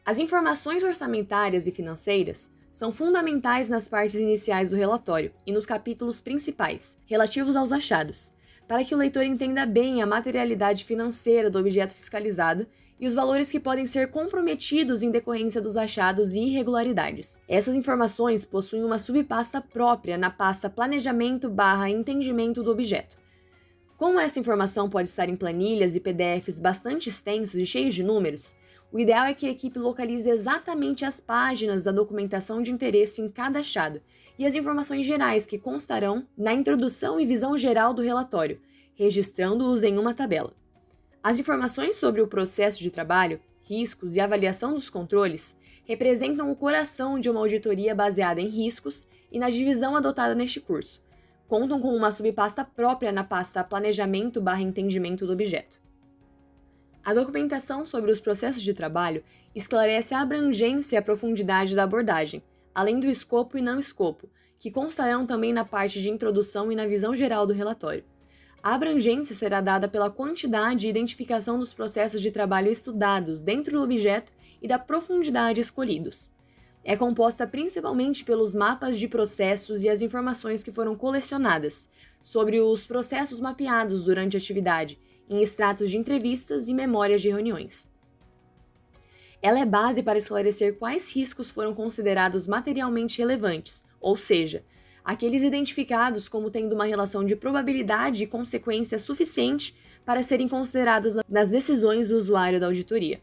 As 0.09 0.17
informações 0.17 0.83
orçamentárias 0.83 1.67
e 1.67 1.71
financeiras 1.71 2.49
são 2.71 2.91
fundamentais 2.91 3.69
nas 3.69 3.87
partes 3.87 4.15
iniciais 4.15 4.71
do 4.71 4.75
relatório 4.75 5.31
e 5.45 5.51
nos 5.51 5.67
capítulos 5.67 6.19
principais, 6.19 6.97
relativos 7.05 7.55
aos 7.55 7.71
achados, 7.71 8.33
para 8.67 8.83
que 8.83 8.95
o 8.95 8.97
leitor 8.97 9.21
entenda 9.23 9.67
bem 9.67 10.01
a 10.01 10.07
materialidade 10.07 10.83
financeira 10.83 11.47
do 11.47 11.59
objeto 11.59 11.93
fiscalizado 11.93 12.65
e 12.99 13.05
os 13.05 13.13
valores 13.13 13.51
que 13.51 13.59
podem 13.59 13.85
ser 13.85 14.09
comprometidos 14.09 15.03
em 15.03 15.11
decorrência 15.11 15.61
dos 15.61 15.77
achados 15.77 16.33
e 16.33 16.39
irregularidades. 16.39 17.39
Essas 17.47 17.75
informações 17.75 18.43
possuem 18.43 18.83
uma 18.83 18.97
subpasta 18.97 19.61
própria 19.61 20.17
na 20.17 20.31
pasta 20.31 20.71
Planejamento 20.71 21.51
barra 21.51 21.87
Entendimento 21.87 22.63
do 22.63 22.71
Objeto. 22.71 23.15
Como 23.95 24.19
essa 24.19 24.39
informação 24.39 24.89
pode 24.89 25.07
estar 25.07 25.29
em 25.29 25.35
planilhas 25.35 25.95
e 25.95 25.99
PDFs 25.99 26.59
bastante 26.59 27.09
extensos 27.09 27.61
e 27.61 27.65
cheios 27.67 27.93
de 27.93 28.01
números, 28.01 28.55
o 28.91 28.99
ideal 28.99 29.25
é 29.25 29.33
que 29.33 29.45
a 29.45 29.51
equipe 29.51 29.77
localize 29.77 30.29
exatamente 30.29 31.05
as 31.05 31.19
páginas 31.19 31.83
da 31.83 31.91
documentação 31.91 32.61
de 32.61 32.71
interesse 32.71 33.21
em 33.21 33.29
cada 33.29 33.59
achado 33.59 34.01
e 34.37 34.45
as 34.45 34.55
informações 34.55 35.05
gerais 35.05 35.45
que 35.45 35.59
constarão 35.59 36.25
na 36.35 36.53
introdução 36.53 37.19
e 37.19 37.25
visão 37.25 37.55
geral 37.55 37.93
do 37.93 38.01
relatório, 38.01 38.59
registrando-os 38.95 39.83
em 39.83 39.97
uma 39.97 40.13
tabela. 40.13 40.53
As 41.21 41.39
informações 41.39 41.97
sobre 41.97 42.21
o 42.21 42.27
processo 42.27 42.79
de 42.79 42.89
trabalho, 42.89 43.39
riscos 43.61 44.15
e 44.15 44.19
avaliação 44.19 44.73
dos 44.73 44.89
controles 44.89 45.55
representam 45.85 46.51
o 46.51 46.55
coração 46.55 47.19
de 47.19 47.29
uma 47.29 47.41
auditoria 47.41 47.93
baseada 47.93 48.41
em 48.41 48.47
riscos 48.47 49.05
e 49.31 49.37
na 49.37 49.49
divisão 49.49 49.95
adotada 49.95 50.33
neste 50.33 50.59
curso. 50.59 51.03
Contam 51.47 51.79
com 51.79 51.95
uma 51.95 52.11
subpasta 52.11 52.63
própria 52.63 53.11
na 53.11 53.23
pasta 53.23 53.63
Planejamento/Entendimento 53.63 55.27
do 55.27 55.33
Objeto. 55.33 55.78
A 57.09 57.13
documentação 57.15 57.83
sobre 57.83 58.11
os 58.11 58.19
processos 58.19 58.61
de 58.61 58.71
trabalho 58.71 59.23
esclarece 59.55 60.13
a 60.13 60.21
abrangência 60.21 60.95
e 60.95 60.99
a 60.99 61.01
profundidade 61.01 61.75
da 61.75 61.81
abordagem, 61.81 62.43
além 62.71 62.99
do 62.99 63.09
escopo 63.09 63.57
e 63.57 63.63
não 63.63 63.79
escopo, 63.79 64.29
que 64.59 64.69
constarão 64.69 65.25
também 65.25 65.51
na 65.51 65.65
parte 65.65 66.03
de 66.03 66.07
introdução 66.07 66.71
e 66.71 66.75
na 66.75 66.85
visão 66.85 67.15
geral 67.15 67.47
do 67.47 67.53
relatório. 67.53 68.03
A 68.61 68.75
abrangência 68.75 69.33
será 69.33 69.59
dada 69.59 69.87
pela 69.87 70.11
quantidade 70.11 70.85
e 70.85 70.89
identificação 70.91 71.57
dos 71.57 71.73
processos 71.73 72.21
de 72.21 72.29
trabalho 72.29 72.71
estudados 72.71 73.41
dentro 73.41 73.79
do 73.79 73.83
objeto 73.83 74.31
e 74.61 74.67
da 74.67 74.77
profundidade 74.77 75.59
escolhidos. 75.59 76.29
É 76.83 76.95
composta 76.95 77.47
principalmente 77.47 78.23
pelos 78.23 78.53
mapas 78.53 78.99
de 78.99 79.07
processos 79.07 79.83
e 79.83 79.89
as 79.89 80.03
informações 80.03 80.63
que 80.63 80.71
foram 80.71 80.93
colecionadas 80.93 81.89
sobre 82.21 82.61
os 82.61 82.85
processos 82.85 83.41
mapeados 83.41 84.05
durante 84.05 84.37
a 84.37 84.39
atividade, 84.39 84.99
em 85.29 85.41
extratos 85.41 85.91
de 85.91 85.97
entrevistas 85.97 86.67
e 86.67 86.73
memórias 86.73 87.21
de 87.21 87.29
reuniões. 87.29 87.87
Ela 89.41 89.59
é 89.59 89.65
base 89.65 90.03
para 90.03 90.17
esclarecer 90.17 90.77
quais 90.77 91.15
riscos 91.15 91.49
foram 91.49 91.73
considerados 91.73 92.47
materialmente 92.47 93.19
relevantes, 93.19 93.85
ou 94.01 94.17
seja, 94.17 94.65
aqueles 95.03 95.43
identificados 95.43 96.27
como 96.27 96.49
tendo 96.49 96.73
uma 96.73 96.85
relação 96.85 97.23
de 97.23 97.35
probabilidade 97.35 98.23
e 98.23 98.27
consequência 98.27 98.99
suficiente 98.99 99.75
para 100.05 100.21
serem 100.21 100.47
considerados 100.47 101.15
nas 101.29 101.51
decisões 101.51 102.09
do 102.09 102.17
usuário 102.17 102.59
da 102.59 102.65
auditoria. 102.65 103.21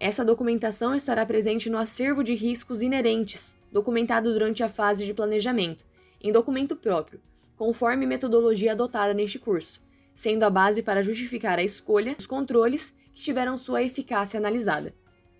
Essa 0.00 0.24
documentação 0.24 0.94
estará 0.94 1.24
presente 1.24 1.70
no 1.70 1.78
acervo 1.78 2.24
de 2.24 2.34
riscos 2.34 2.82
inerentes, 2.82 3.54
documentado 3.70 4.32
durante 4.32 4.62
a 4.62 4.68
fase 4.68 5.06
de 5.06 5.14
planejamento, 5.14 5.84
em 6.20 6.32
documento 6.32 6.74
próprio, 6.74 7.20
conforme 7.56 8.06
metodologia 8.06 8.72
adotada 8.72 9.14
neste 9.14 9.38
curso, 9.38 9.80
sendo 10.14 10.44
a 10.44 10.50
base 10.50 10.82
para 10.82 11.02
justificar 11.02 11.58
a 11.58 11.62
escolha 11.62 12.14
dos 12.14 12.26
controles 12.26 12.94
que 13.12 13.20
tiveram 13.20 13.56
sua 13.56 13.82
eficácia 13.82 14.38
analisada. 14.38 14.94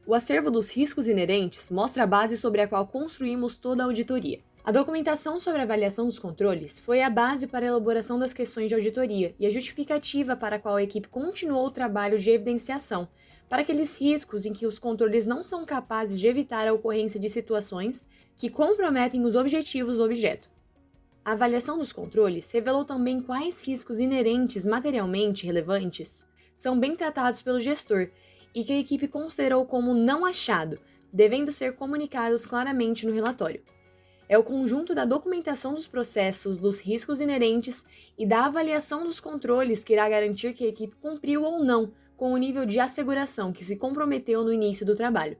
O 0.06 0.14
acervo 0.14 0.50
dos 0.50 0.74
riscos 0.74 1.06
inerentes 1.06 1.70
mostra 1.70 2.02
a 2.02 2.06
base 2.06 2.36
sobre 2.36 2.60
a 2.60 2.68
qual 2.68 2.86
construímos 2.86 3.56
toda 3.56 3.82
a 3.82 3.86
auditoria. 3.86 4.40
A 4.64 4.70
documentação 4.70 5.40
sobre 5.40 5.60
a 5.60 5.64
avaliação 5.64 6.06
dos 6.06 6.20
controles 6.20 6.78
foi 6.78 7.02
a 7.02 7.10
base 7.10 7.48
para 7.48 7.64
a 7.64 7.68
elaboração 7.68 8.16
das 8.16 8.32
questões 8.32 8.68
de 8.68 8.74
auditoria 8.76 9.34
e 9.38 9.44
a 9.44 9.50
justificativa 9.50 10.36
para 10.36 10.56
a 10.56 10.58
qual 10.58 10.76
a 10.76 10.82
equipe 10.82 11.08
continuou 11.08 11.66
o 11.66 11.70
trabalho 11.70 12.16
de 12.16 12.30
evidenciação, 12.30 13.08
para 13.48 13.62
aqueles 13.62 14.00
riscos 14.00 14.46
em 14.46 14.52
que 14.52 14.64
os 14.64 14.78
controles 14.78 15.26
não 15.26 15.42
são 15.42 15.64
capazes 15.64 16.18
de 16.18 16.28
evitar 16.28 16.66
a 16.66 16.72
ocorrência 16.72 17.18
de 17.18 17.28
situações 17.28 18.06
que 18.36 18.48
comprometem 18.48 19.24
os 19.24 19.34
objetivos 19.34 19.96
do 19.96 20.04
objeto. 20.04 20.48
A 21.24 21.32
avaliação 21.32 21.78
dos 21.78 21.92
controles 21.92 22.50
revelou 22.50 22.84
também 22.84 23.20
quais 23.20 23.66
riscos 23.66 24.00
inerentes 24.00 24.66
materialmente 24.66 25.46
relevantes 25.46 26.28
são 26.54 26.78
bem 26.78 26.96
tratados 26.96 27.40
pelo 27.42 27.60
gestor 27.60 28.10
e 28.54 28.64
que 28.64 28.72
a 28.72 28.78
equipe 28.78 29.08
considerou 29.08 29.64
como 29.64 29.94
não 29.94 30.24
achado, 30.24 30.78
devendo 31.12 31.52
ser 31.52 31.74
comunicados 31.74 32.44
claramente 32.44 33.06
no 33.06 33.12
relatório 33.12 33.62
é 34.32 34.38
o 34.38 34.42
conjunto 34.42 34.94
da 34.94 35.04
documentação 35.04 35.74
dos 35.74 35.86
processos, 35.86 36.58
dos 36.58 36.80
riscos 36.80 37.20
inerentes 37.20 37.84
e 38.16 38.26
da 38.26 38.46
avaliação 38.46 39.04
dos 39.04 39.20
controles 39.20 39.84
que 39.84 39.92
irá 39.92 40.08
garantir 40.08 40.54
que 40.54 40.64
a 40.64 40.68
equipe 40.68 40.96
cumpriu 40.96 41.42
ou 41.42 41.62
não 41.62 41.92
com 42.16 42.32
o 42.32 42.36
nível 42.38 42.64
de 42.64 42.80
asseguração 42.80 43.52
que 43.52 43.62
se 43.62 43.76
comprometeu 43.76 44.42
no 44.42 44.50
início 44.50 44.86
do 44.86 44.96
trabalho. 44.96 45.36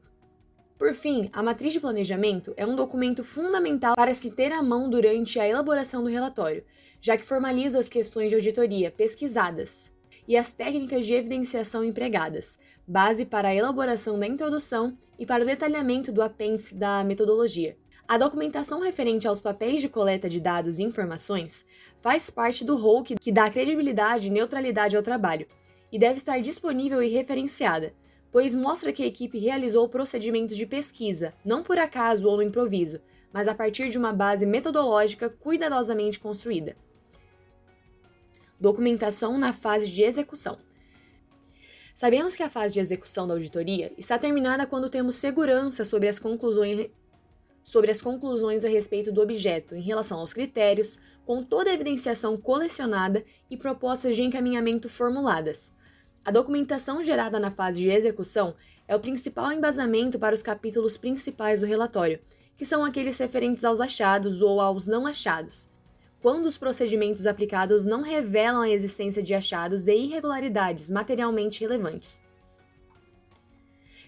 Por 0.82 0.94
fim, 0.94 1.30
a 1.32 1.40
matriz 1.44 1.72
de 1.72 1.78
planejamento 1.78 2.52
é 2.56 2.66
um 2.66 2.74
documento 2.74 3.22
fundamental 3.22 3.94
para 3.94 4.12
se 4.12 4.32
ter 4.32 4.50
à 4.50 4.60
mão 4.60 4.90
durante 4.90 5.38
a 5.38 5.46
elaboração 5.46 6.02
do 6.02 6.10
relatório, 6.10 6.64
já 7.00 7.16
que 7.16 7.22
formaliza 7.22 7.78
as 7.78 7.88
questões 7.88 8.30
de 8.30 8.34
auditoria 8.34 8.90
pesquisadas 8.90 9.92
e 10.26 10.36
as 10.36 10.50
técnicas 10.50 11.06
de 11.06 11.14
evidenciação 11.14 11.84
empregadas, 11.84 12.58
base 12.84 13.24
para 13.24 13.50
a 13.50 13.54
elaboração 13.54 14.18
da 14.18 14.26
introdução 14.26 14.98
e 15.16 15.24
para 15.24 15.44
o 15.44 15.46
detalhamento 15.46 16.10
do 16.10 16.20
apêndice 16.20 16.74
da 16.74 17.04
metodologia. 17.04 17.76
A 18.08 18.18
documentação 18.18 18.80
referente 18.80 19.28
aos 19.28 19.38
papéis 19.38 19.80
de 19.80 19.88
coleta 19.88 20.28
de 20.28 20.40
dados 20.40 20.80
e 20.80 20.82
informações 20.82 21.64
faz 22.00 22.28
parte 22.28 22.64
do 22.64 22.74
rol 22.74 23.04
que 23.04 23.30
dá 23.30 23.48
credibilidade 23.48 24.26
e 24.26 24.30
neutralidade 24.30 24.96
ao 24.96 25.02
trabalho, 25.04 25.46
e 25.92 25.98
deve 25.98 26.16
estar 26.16 26.40
disponível 26.40 27.00
e 27.00 27.08
referenciada, 27.08 27.94
pois 28.32 28.54
mostra 28.54 28.92
que 28.92 29.02
a 29.02 29.06
equipe 29.06 29.38
realizou 29.38 29.86
procedimentos 29.88 30.56
de 30.56 30.66
pesquisa, 30.66 31.34
não 31.44 31.62
por 31.62 31.78
acaso 31.78 32.26
ou 32.26 32.36
no 32.38 32.42
improviso, 32.42 32.98
mas 33.30 33.46
a 33.46 33.54
partir 33.54 33.90
de 33.90 33.98
uma 33.98 34.12
base 34.12 34.46
metodológica 34.46 35.28
cuidadosamente 35.28 36.18
construída. 36.18 36.74
Documentação 38.58 39.38
na 39.38 39.52
fase 39.52 39.90
de 39.90 40.02
execução. 40.02 40.58
Sabemos 41.94 42.34
que 42.34 42.42
a 42.42 42.48
fase 42.48 42.74
de 42.74 42.80
execução 42.80 43.26
da 43.26 43.34
auditoria 43.34 43.92
está 43.98 44.18
terminada 44.18 44.66
quando 44.66 44.88
temos 44.88 45.16
segurança 45.16 45.84
sobre 45.84 46.08
as 46.08 46.18
conclusões 46.18 46.90
sobre 47.62 47.92
as 47.92 48.02
conclusões 48.02 48.64
a 48.64 48.68
respeito 48.68 49.12
do 49.12 49.20
objeto 49.20 49.76
em 49.76 49.80
relação 49.80 50.18
aos 50.18 50.32
critérios, 50.32 50.98
com 51.24 51.44
toda 51.44 51.70
a 51.70 51.74
evidenciação 51.74 52.36
colecionada 52.36 53.24
e 53.48 53.56
propostas 53.56 54.16
de 54.16 54.22
encaminhamento 54.22 54.88
formuladas. 54.88 55.72
A 56.24 56.30
documentação 56.30 57.02
gerada 57.02 57.40
na 57.40 57.50
fase 57.50 57.80
de 57.80 57.90
execução 57.90 58.54
é 58.86 58.94
o 58.94 59.00
principal 59.00 59.52
embasamento 59.52 60.20
para 60.20 60.34
os 60.34 60.42
capítulos 60.42 60.96
principais 60.96 61.60
do 61.60 61.66
relatório, 61.66 62.20
que 62.56 62.64
são 62.64 62.84
aqueles 62.84 63.18
referentes 63.18 63.64
aos 63.64 63.80
achados 63.80 64.40
ou 64.40 64.60
aos 64.60 64.86
não 64.86 65.04
achados, 65.04 65.68
quando 66.20 66.46
os 66.46 66.56
procedimentos 66.56 67.26
aplicados 67.26 67.84
não 67.84 68.02
revelam 68.02 68.62
a 68.62 68.70
existência 68.70 69.20
de 69.20 69.34
achados 69.34 69.88
e 69.88 69.94
irregularidades 69.94 70.92
materialmente 70.92 71.60
relevantes. 71.60 72.22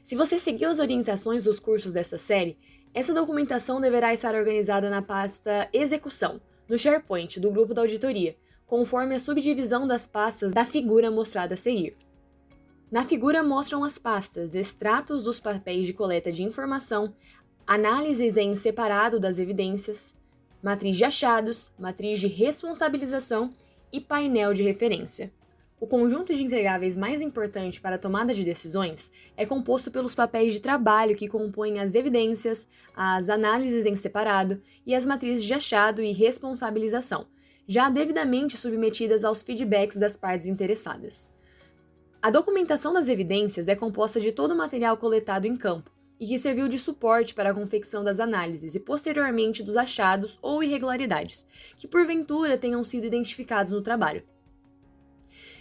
Se 0.00 0.14
você 0.14 0.38
seguiu 0.38 0.68
as 0.68 0.78
orientações 0.78 1.42
dos 1.42 1.58
cursos 1.58 1.94
desta 1.94 2.16
série, 2.16 2.56
essa 2.92 3.12
documentação 3.12 3.80
deverá 3.80 4.12
estar 4.12 4.36
organizada 4.36 4.88
na 4.88 5.02
pasta 5.02 5.68
Execução, 5.72 6.40
no 6.68 6.78
SharePoint 6.78 7.40
do 7.40 7.50
grupo 7.50 7.74
da 7.74 7.82
auditoria, 7.82 8.36
conforme 8.66 9.16
a 9.16 9.18
subdivisão 9.18 9.84
das 9.84 10.06
pastas 10.06 10.52
da 10.52 10.64
figura 10.64 11.10
mostrada 11.10 11.54
a 11.54 11.56
seguir. 11.56 11.96
Na 12.94 13.04
figura 13.04 13.42
mostram 13.42 13.82
as 13.82 13.98
pastas 13.98 14.54
extratos 14.54 15.24
dos 15.24 15.40
papéis 15.40 15.84
de 15.84 15.92
coleta 15.92 16.30
de 16.30 16.44
informação, 16.44 17.12
análises 17.66 18.36
em 18.36 18.54
separado 18.54 19.18
das 19.18 19.40
evidências, 19.40 20.14
matriz 20.62 20.96
de 20.96 21.04
achados, 21.04 21.72
matriz 21.76 22.20
de 22.20 22.28
responsabilização 22.28 23.52
e 23.92 24.00
painel 24.00 24.54
de 24.54 24.62
referência. 24.62 25.32
O 25.80 25.88
conjunto 25.88 26.32
de 26.32 26.44
entregáveis 26.44 26.96
mais 26.96 27.20
importante 27.20 27.80
para 27.80 27.96
a 27.96 27.98
tomada 27.98 28.32
de 28.32 28.44
decisões 28.44 29.10
é 29.36 29.44
composto 29.44 29.90
pelos 29.90 30.14
papéis 30.14 30.52
de 30.52 30.60
trabalho 30.60 31.16
que 31.16 31.26
compõem 31.26 31.80
as 31.80 31.96
evidências, 31.96 32.68
as 32.94 33.28
análises 33.28 33.86
em 33.86 33.96
separado 33.96 34.62
e 34.86 34.94
as 34.94 35.04
matrizes 35.04 35.42
de 35.42 35.52
achado 35.52 36.00
e 36.00 36.12
responsabilização, 36.12 37.26
já 37.66 37.90
devidamente 37.90 38.56
submetidas 38.56 39.24
aos 39.24 39.42
feedbacks 39.42 39.96
das 39.96 40.16
partes 40.16 40.46
interessadas. 40.46 41.33
A 42.24 42.30
documentação 42.30 42.90
das 42.90 43.08
evidências 43.08 43.68
é 43.68 43.76
composta 43.76 44.18
de 44.18 44.32
todo 44.32 44.52
o 44.52 44.56
material 44.56 44.96
coletado 44.96 45.46
em 45.46 45.54
campo 45.54 45.90
e 46.18 46.26
que 46.26 46.38
serviu 46.38 46.68
de 46.68 46.78
suporte 46.78 47.34
para 47.34 47.50
a 47.50 47.54
confecção 47.54 48.02
das 48.02 48.18
análises 48.18 48.74
e 48.74 48.80
posteriormente 48.80 49.62
dos 49.62 49.76
achados 49.76 50.38
ou 50.40 50.62
irregularidades 50.62 51.46
que 51.76 51.86
porventura 51.86 52.56
tenham 52.56 52.82
sido 52.82 53.04
identificados 53.04 53.72
no 53.72 53.82
trabalho. 53.82 54.22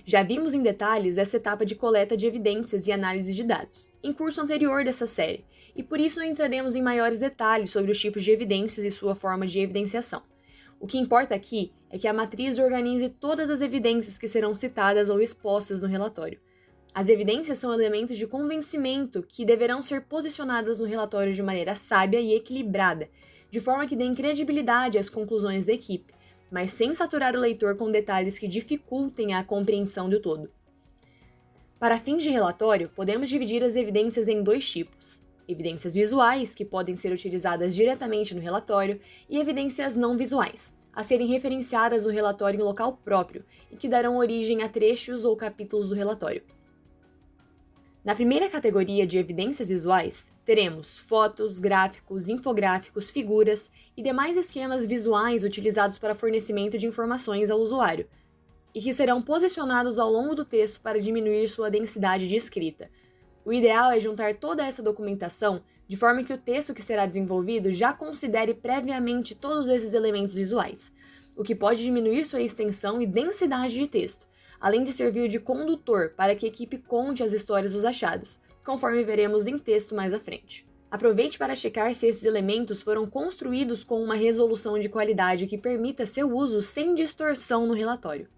Já 0.05 0.23
vimos 0.23 0.53
em 0.53 0.61
detalhes 0.61 1.17
essa 1.17 1.35
etapa 1.35 1.65
de 1.65 1.75
coleta 1.75 2.15
de 2.15 2.25
evidências 2.25 2.87
e 2.87 2.93
análise 2.93 3.33
de 3.33 3.43
dados, 3.43 3.91
em 4.01 4.13
curso 4.13 4.39
anterior 4.39 4.85
dessa 4.85 5.05
série, 5.05 5.43
e 5.75 5.83
por 5.83 5.99
isso 5.99 6.21
não 6.21 6.25
entraremos 6.25 6.77
em 6.77 6.81
maiores 6.81 7.19
detalhes 7.19 7.71
sobre 7.71 7.91
os 7.91 7.99
tipos 7.99 8.23
de 8.23 8.31
evidências 8.31 8.85
e 8.85 8.89
sua 8.89 9.15
forma 9.15 9.45
de 9.45 9.59
evidenciação. 9.59 10.23
O 10.79 10.87
que 10.87 10.97
importa 10.97 11.35
aqui 11.35 11.73
é 11.89 11.97
que 11.97 12.07
a 12.07 12.13
matriz 12.13 12.57
organize 12.57 13.09
todas 13.09 13.49
as 13.49 13.59
evidências 13.59 14.17
que 14.17 14.29
serão 14.29 14.53
citadas 14.53 15.09
ou 15.09 15.21
expostas 15.21 15.81
no 15.81 15.89
relatório. 15.89 16.39
As 16.95 17.09
evidências 17.09 17.57
são 17.57 17.73
elementos 17.73 18.15
de 18.19 18.27
convencimento 18.27 19.23
que 19.27 19.43
deverão 19.43 19.81
ser 19.81 20.03
posicionadas 20.03 20.77
no 20.79 20.85
relatório 20.85 21.33
de 21.33 21.41
maneira 21.41 21.75
sábia 21.75 22.21
e 22.21 22.35
equilibrada, 22.35 23.09
de 23.49 23.59
forma 23.59 23.87
que 23.87 23.95
deem 23.95 24.13
credibilidade 24.13 24.99
às 24.99 25.09
conclusões 25.09 25.65
da 25.65 25.73
equipe, 25.73 26.13
mas 26.51 26.71
sem 26.71 26.93
saturar 26.93 27.35
o 27.35 27.39
leitor 27.39 27.75
com 27.75 27.89
detalhes 27.89 28.37
que 28.37 28.47
dificultem 28.47 29.33
a 29.33 29.43
compreensão 29.43 30.07
do 30.07 30.19
todo. 30.19 30.51
Para 31.79 31.97
fins 31.97 32.21
de 32.21 32.29
relatório, 32.29 32.91
podemos 32.95 33.27
dividir 33.27 33.63
as 33.63 33.75
evidências 33.75 34.27
em 34.27 34.43
dois 34.43 34.69
tipos: 34.69 35.25
evidências 35.47 35.95
visuais, 35.95 36.53
que 36.53 36.63
podem 36.63 36.95
ser 36.95 37.11
utilizadas 37.11 37.73
diretamente 37.73 38.35
no 38.35 38.41
relatório, 38.41 39.01
e 39.27 39.39
evidências 39.39 39.95
não 39.95 40.15
visuais, 40.15 40.71
a 40.93 41.01
serem 41.01 41.25
referenciadas 41.25 42.05
no 42.05 42.11
relatório 42.11 42.59
em 42.59 42.63
local 42.63 42.99
próprio 43.03 43.43
e 43.71 43.75
que 43.75 43.89
darão 43.89 44.17
origem 44.17 44.61
a 44.61 44.69
trechos 44.69 45.25
ou 45.25 45.35
capítulos 45.35 45.89
do 45.89 45.95
relatório. 45.95 46.43
Na 48.03 48.13
primeira 48.13 48.49
categoria 48.49 49.07
de 49.07 49.17
evidências 49.17 49.69
visuais, 49.69 50.27
teremos 50.43 50.97
fotos, 50.97 51.57
gráficos, 51.57 52.27
infográficos, 52.27 53.09
figuras 53.09 53.71
e 53.95 54.03
demais 54.03 54.35
esquemas 54.35 54.85
visuais 54.85 55.45
utilizados 55.45 55.97
para 55.97 56.13
fornecimento 56.13 56.77
de 56.77 56.85
informações 56.85 57.49
ao 57.49 57.59
usuário, 57.59 58.05
e 58.75 58.81
que 58.81 58.91
serão 58.91 59.21
posicionados 59.21 59.97
ao 59.97 60.11
longo 60.11 60.35
do 60.35 60.43
texto 60.43 60.81
para 60.81 60.99
diminuir 60.99 61.47
sua 61.47 61.71
densidade 61.71 62.27
de 62.27 62.35
escrita. 62.35 62.91
O 63.45 63.53
ideal 63.53 63.91
é 63.91 64.01
juntar 64.01 64.35
toda 64.35 64.65
essa 64.65 64.83
documentação 64.83 65.63
de 65.87 65.95
forma 65.95 66.23
que 66.23 66.33
o 66.33 66.37
texto 66.37 66.73
que 66.73 66.81
será 66.81 67.05
desenvolvido 67.05 67.71
já 67.71 67.93
considere 67.93 68.53
previamente 68.53 69.33
todos 69.33 69.69
esses 69.69 69.93
elementos 69.93 70.35
visuais, 70.35 70.91
o 71.37 71.43
que 71.43 71.55
pode 71.55 71.81
diminuir 71.81 72.25
sua 72.25 72.41
extensão 72.41 73.01
e 73.01 73.07
densidade 73.07 73.73
de 73.73 73.87
texto, 73.87 74.27
além 74.63 74.81
de 74.81 74.93
servir 74.93 75.27
de 75.27 75.41
condutor 75.41 76.13
para 76.15 76.33
que 76.33 76.45
a 76.45 76.49
equipe 76.49 76.77
conte 76.77 77.21
as 77.21 77.33
histórias 77.33 77.73
dos 77.73 77.83
achados, 77.83 78.39
conforme 78.65 79.03
veremos 79.03 79.45
em 79.45 79.57
texto 79.57 79.93
mais 79.93 80.13
à 80.13 80.19
frente. 80.19 80.65
Aproveite 80.89 81.37
para 81.37 81.53
checar 81.53 81.93
se 81.93 82.07
esses 82.07 82.23
elementos 82.23 82.81
foram 82.81 83.05
construídos 83.05 83.83
com 83.83 84.01
uma 84.01 84.15
resolução 84.15 84.79
de 84.79 84.87
qualidade 84.87 85.47
que 85.47 85.57
permita 85.57 86.05
seu 86.05 86.33
uso 86.33 86.61
sem 86.61 86.95
distorção 86.95 87.67
no 87.67 87.73
relatório. 87.73 88.29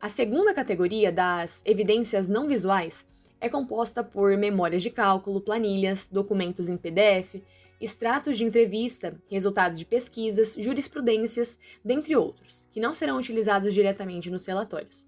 A 0.00 0.08
segunda 0.08 0.52
categoria 0.52 1.12
das 1.12 1.62
evidências 1.64 2.26
não 2.26 2.48
visuais 2.48 3.06
é 3.40 3.48
composta 3.48 4.02
por 4.02 4.36
memórias 4.36 4.82
de 4.82 4.90
cálculo, 4.90 5.40
planilhas, 5.40 6.08
documentos 6.10 6.68
em 6.68 6.76
PDF, 6.76 7.40
extratos 7.80 8.36
de 8.36 8.42
entrevista, 8.42 9.16
resultados 9.30 9.78
de 9.78 9.84
pesquisas, 9.84 10.56
jurisprudências, 10.58 11.56
dentre 11.84 12.16
outros, 12.16 12.66
que 12.72 12.80
não 12.80 12.92
serão 12.92 13.16
utilizados 13.16 13.72
diretamente 13.72 14.28
nos 14.28 14.44
relatórios. 14.44 15.06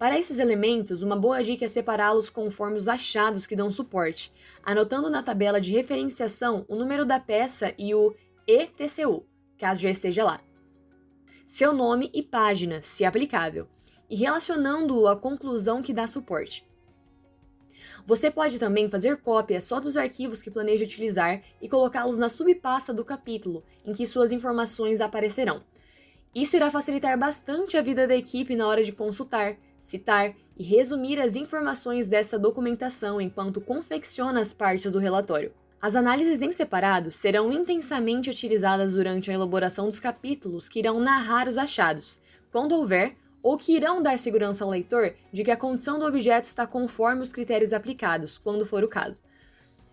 Para 0.00 0.18
esses 0.18 0.38
elementos, 0.38 1.02
uma 1.02 1.14
boa 1.14 1.42
dica 1.42 1.66
é 1.66 1.68
separá-los 1.68 2.30
conforme 2.30 2.78
os 2.78 2.88
achados 2.88 3.46
que 3.46 3.54
dão 3.54 3.70
suporte, 3.70 4.32
anotando 4.62 5.10
na 5.10 5.22
tabela 5.22 5.60
de 5.60 5.72
referenciação 5.72 6.64
o 6.68 6.74
número 6.74 7.04
da 7.04 7.20
peça 7.20 7.74
e 7.76 7.94
o 7.94 8.14
ETCU, 8.46 9.26
caso 9.58 9.82
já 9.82 9.90
esteja 9.90 10.24
lá. 10.24 10.40
Seu 11.46 11.74
nome 11.74 12.10
e 12.14 12.22
página, 12.22 12.80
se 12.80 13.04
aplicável, 13.04 13.68
e 14.08 14.16
relacionando-o 14.16 15.06
à 15.06 15.14
conclusão 15.14 15.82
que 15.82 15.92
dá 15.92 16.06
suporte. 16.06 16.66
Você 18.06 18.30
pode 18.30 18.58
também 18.58 18.88
fazer 18.88 19.18
cópia 19.18 19.60
só 19.60 19.80
dos 19.80 19.98
arquivos 19.98 20.40
que 20.40 20.50
planeja 20.50 20.84
utilizar 20.84 21.42
e 21.60 21.68
colocá-los 21.68 22.16
na 22.16 22.30
subpasta 22.30 22.94
do 22.94 23.04
capítulo 23.04 23.62
em 23.84 23.92
que 23.92 24.06
suas 24.06 24.32
informações 24.32 25.02
aparecerão. 25.02 25.62
Isso 26.32 26.54
irá 26.54 26.70
facilitar 26.70 27.18
bastante 27.18 27.76
a 27.76 27.82
vida 27.82 28.06
da 28.06 28.14
equipe 28.14 28.54
na 28.54 28.68
hora 28.68 28.84
de 28.84 28.92
consultar, 28.92 29.56
citar 29.80 30.32
e 30.56 30.62
resumir 30.62 31.20
as 31.20 31.34
informações 31.34 32.06
desta 32.06 32.38
documentação 32.38 33.20
enquanto 33.20 33.60
confecciona 33.60 34.38
as 34.38 34.52
partes 34.52 34.92
do 34.92 35.00
relatório. 35.00 35.52
As 35.82 35.96
análises 35.96 36.40
em 36.40 36.52
separado 36.52 37.10
serão 37.10 37.50
intensamente 37.50 38.30
utilizadas 38.30 38.94
durante 38.94 39.28
a 39.28 39.34
elaboração 39.34 39.86
dos 39.86 39.98
capítulos 39.98 40.68
que 40.68 40.78
irão 40.78 41.00
narrar 41.00 41.48
os 41.48 41.58
achados, 41.58 42.20
quando 42.52 42.76
houver, 42.76 43.16
ou 43.42 43.56
que 43.56 43.74
irão 43.74 44.00
dar 44.00 44.16
segurança 44.16 44.62
ao 44.62 44.70
leitor 44.70 45.14
de 45.32 45.42
que 45.42 45.50
a 45.50 45.56
condição 45.56 45.98
do 45.98 46.06
objeto 46.06 46.44
está 46.44 46.64
conforme 46.64 47.22
os 47.22 47.32
critérios 47.32 47.72
aplicados, 47.72 48.38
quando 48.38 48.64
for 48.64 48.84
o 48.84 48.88
caso. 48.88 49.20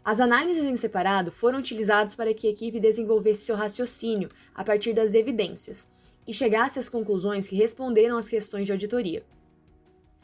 As 0.06 0.20
análises 0.20 0.66
em 0.66 0.78
separado 0.78 1.32
foram 1.32 1.58
utilizadas 1.58 2.14
para 2.14 2.34
que 2.34 2.46
a 2.46 2.52
equipe 2.52 2.80
desenvolvesse 2.80 3.46
seu 3.46 3.56
raciocínio 3.56 4.30
a 4.54 4.64
partir 4.64 4.94
das 4.94 5.16
evidências 5.16 5.90
e 6.28 6.34
chegasse 6.34 6.78
às 6.78 6.90
conclusões 6.90 7.48
que 7.48 7.56
responderam 7.56 8.18
às 8.18 8.28
questões 8.28 8.66
de 8.66 8.72
auditoria. 8.74 9.26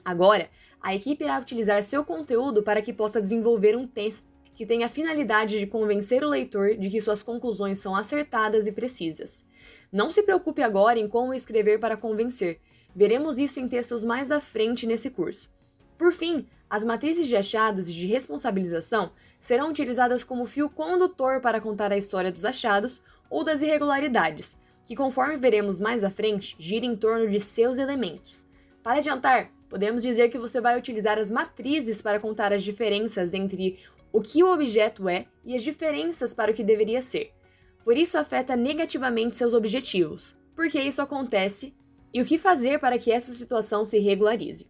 Agora, 0.03 0.49
a 0.81 0.93
equipe 0.93 1.23
irá 1.23 1.39
utilizar 1.39 1.81
seu 1.81 2.03
conteúdo 2.03 2.61
para 2.61 2.81
que 2.81 2.91
possa 2.91 3.21
desenvolver 3.21 3.77
um 3.77 3.87
texto 3.87 4.33
que 4.53 4.65
tenha 4.65 4.85
a 4.85 4.89
finalidade 4.89 5.57
de 5.57 5.65
convencer 5.65 6.23
o 6.23 6.29
leitor 6.29 6.75
de 6.75 6.89
que 6.89 7.01
suas 7.01 7.23
conclusões 7.23 7.79
são 7.79 7.95
acertadas 7.95 8.67
e 8.67 8.71
precisas. 8.71 9.45
Não 9.91 10.11
se 10.11 10.21
preocupe 10.21 10.61
agora 10.61 10.99
em 10.99 11.07
como 11.07 11.33
escrever 11.33 11.79
para 11.79 11.97
convencer. 11.97 12.59
Veremos 12.95 13.39
isso 13.39 13.59
em 13.59 13.67
textos 13.67 14.03
mais 14.03 14.29
à 14.29 14.39
frente 14.39 14.85
nesse 14.85 15.09
curso. 15.09 15.49
Por 15.97 16.11
fim, 16.11 16.45
as 16.69 16.83
matrizes 16.83 17.27
de 17.27 17.35
achados 17.35 17.89
e 17.89 17.93
de 17.93 18.07
responsabilização 18.07 19.11
serão 19.39 19.69
utilizadas 19.69 20.23
como 20.23 20.45
fio 20.45 20.69
condutor 20.69 21.39
para 21.39 21.61
contar 21.61 21.91
a 21.91 21.97
história 21.97 22.31
dos 22.31 22.45
achados 22.45 23.01
ou 23.29 23.43
das 23.43 23.61
irregularidades, 23.61 24.57
que, 24.87 24.95
conforme 24.95 25.37
veremos 25.37 25.79
mais 25.79 26.03
à 26.03 26.09
frente, 26.09 26.55
gira 26.59 26.85
em 26.85 26.95
torno 26.95 27.29
de 27.29 27.39
seus 27.39 27.77
elementos. 27.77 28.45
Para 28.81 28.97
adiantar, 28.97 29.51
podemos 29.69 30.01
dizer 30.01 30.29
que 30.29 30.37
você 30.37 30.59
vai 30.59 30.77
utilizar 30.77 31.17
as 31.17 31.31
matrizes 31.31 32.01
para 32.01 32.19
contar 32.19 32.51
as 32.51 32.63
diferenças 32.63 33.33
entre 33.33 33.79
o 34.11 34.21
que 34.21 34.43
o 34.43 34.53
objeto 34.53 35.09
é 35.09 35.25
e 35.45 35.55
as 35.55 35.63
diferenças 35.63 36.33
para 36.33 36.51
o 36.51 36.53
que 36.53 36.63
deveria 36.63 37.01
ser. 37.01 37.33
Por 37.83 37.97
isso 37.97 38.17
afeta 38.17 38.55
negativamente 38.55 39.35
seus 39.35 39.53
objetivos. 39.53 40.35
Por 40.55 40.69
que 40.69 40.79
isso 40.79 41.01
acontece 41.01 41.73
e 42.13 42.21
o 42.21 42.25
que 42.25 42.37
fazer 42.37 42.79
para 42.79 42.99
que 42.99 43.11
essa 43.11 43.33
situação 43.33 43.83
se 43.83 43.97
regularize. 43.99 44.67